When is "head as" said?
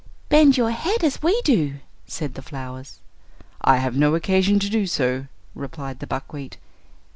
0.71-1.21